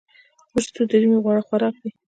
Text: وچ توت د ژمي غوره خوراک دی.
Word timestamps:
وچ 0.53 0.65
توت 0.73 0.87
د 0.91 0.93
ژمي 1.01 1.17
غوره 1.23 1.41
خوراک 1.47 1.75
دی. 1.81 1.89